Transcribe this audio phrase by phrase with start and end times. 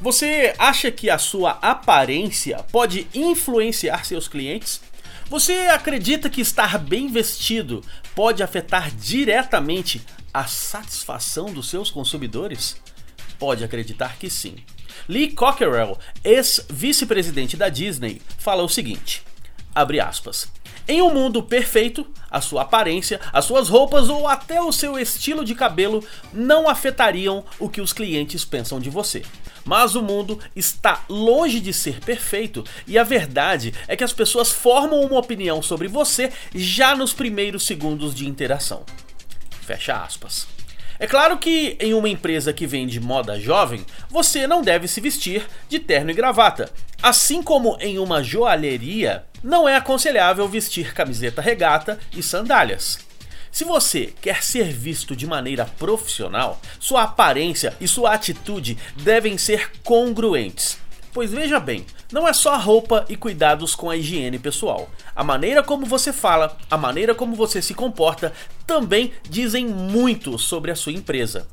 [0.00, 4.80] Você acha que a sua aparência pode influenciar seus clientes?
[5.30, 7.82] Você acredita que estar bem vestido
[8.14, 12.76] pode afetar diretamente a satisfação dos seus consumidores?
[13.38, 14.56] Pode acreditar que sim.
[15.08, 19.22] Lee Cockerell, ex-vice-presidente da Disney, fala o seguinte:
[19.74, 20.50] abre aspas.
[20.86, 25.44] Em um mundo perfeito, a sua aparência, as suas roupas ou até o seu estilo
[25.44, 29.22] de cabelo não afetariam o que os clientes pensam de você.
[29.64, 34.52] Mas o mundo está longe de ser perfeito e a verdade é que as pessoas
[34.52, 38.84] formam uma opinião sobre você já nos primeiros segundos de interação.
[39.62, 40.46] Fecha aspas.
[40.98, 45.46] É claro que em uma empresa que vende moda jovem, você não deve se vestir
[45.68, 46.70] de terno e gravata.
[47.02, 52.98] Assim como em uma joalheria, não é aconselhável vestir camiseta regata e sandálias.
[53.52, 59.70] Se você quer ser visto de maneira profissional, sua aparência e sua atitude devem ser
[59.84, 60.78] congruentes.
[61.12, 64.90] Pois veja bem, não é só roupa e cuidados com a higiene pessoal.
[65.14, 68.32] A maneira como você fala, a maneira como você se comporta
[68.66, 71.46] também dizem muito sobre a sua empresa.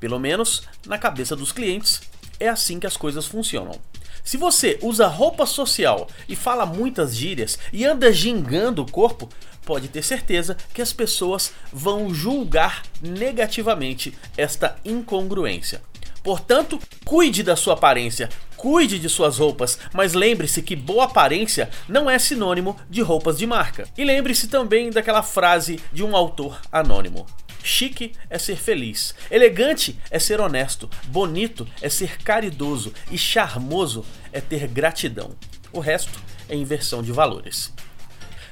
[0.00, 2.00] Pelo menos na cabeça dos clientes,
[2.38, 3.78] é assim que as coisas funcionam.
[4.24, 9.28] Se você usa roupa social e fala muitas gírias e anda gingando o corpo,
[9.64, 15.82] pode ter certeza que as pessoas vão julgar negativamente esta incongruência.
[16.22, 22.10] Portanto, cuide da sua aparência, cuide de suas roupas, mas lembre-se que boa aparência não
[22.10, 23.88] é sinônimo de roupas de marca.
[23.96, 27.24] E lembre-se também daquela frase de um autor anônimo.
[27.68, 34.40] Chique é ser feliz, elegante é ser honesto, bonito é ser caridoso e charmoso é
[34.40, 35.32] ter gratidão.
[35.70, 37.72] O resto é inversão de valores.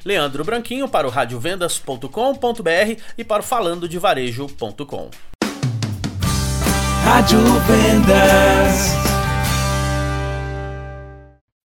[0.04, 5.10] Leandro Branquinho para o radiovendas.com.br e para o falandodevarejo.com.
[7.02, 9.05] Rádio Vendas.